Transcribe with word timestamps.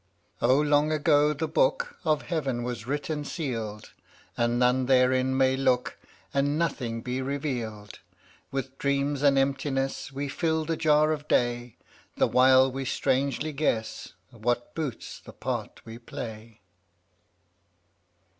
86 0.41 0.49
Oh, 0.51 0.59
long 0.61 0.91
ago 0.91 1.31
the 1.31 1.47
Book 1.47 1.95
Of 2.03 2.23
Heaven 2.23 2.63
was 2.63 2.87
writ 2.87 3.07
and 3.11 3.27
sealed, 3.27 3.91
And 4.35 4.57
none 4.57 4.87
therein 4.87 5.37
may 5.37 5.55
look 5.55 5.95
And 6.33 6.57
nothing 6.57 7.01
be 7.03 7.21
revealed; 7.21 7.99
With 8.49 8.79
dreams 8.79 9.21
and 9.21 9.37
emptiness 9.37 10.11
We 10.11 10.27
fill 10.27 10.65
the 10.65 10.75
jar 10.75 11.11
of 11.11 11.27
day, 11.27 11.75
The 12.17 12.25
while 12.25 12.71
we 12.71 12.83
strangely 12.83 13.53
guess 13.53 14.13
What 14.31 14.73
boots 14.73 15.19
the 15.23 15.33
part 15.33 15.81
we 15.85 15.99
play. 15.99 16.61